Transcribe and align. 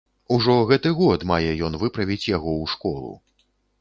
Ужо 0.35 0.53
гэты 0.69 0.93
год 1.01 1.25
мае 1.31 1.51
ён 1.67 1.73
выправіць 1.83 2.29
яго 2.37 2.51
ў 2.61 2.65
школу. 2.73 3.13